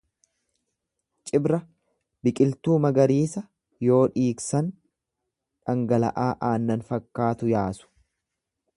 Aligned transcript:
Cibra 1.31 1.59
biqiltuu 2.27 2.79
magariisa 2.87 3.45
yoo 3.89 4.01
dhiigsan 4.17 4.75
dhangala'aa 5.69 6.29
aannan 6.53 6.87
fakkaatu 6.93 7.55
yaasu. 7.57 7.91